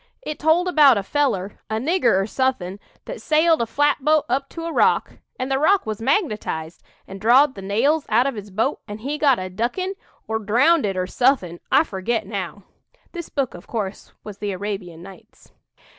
[0.23, 4.65] It told about a feller, a nigger or suthin', that sailed a flatboat up to
[4.65, 8.79] a rock, and the rock was magnetized and drawed the nails out of his boat,
[8.87, 9.93] an' he got a duckin',
[10.27, 12.63] or drownded, or suthin', I forget now.
[13.11, 15.51] (This book, of course, was 'The Arabian Nights.')